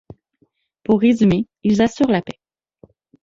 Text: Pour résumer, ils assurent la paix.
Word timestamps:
Pour 0.83 0.99
résumer, 0.99 1.45
ils 1.61 1.83
assurent 1.83 2.09
la 2.09 2.23
paix. 2.23 2.39